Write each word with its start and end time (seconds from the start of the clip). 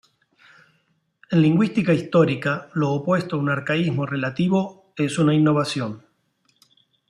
En 1.29 1.41
lingüística 1.43 1.93
histórica 1.93 2.69
lo 2.73 2.89
opuesto 2.89 3.35
a 3.35 3.39
un 3.39 3.49
arcaísmo 3.51 4.07
relativo 4.07 4.91
es 4.97 5.19
una 5.19 5.35
innovación. 5.35 6.03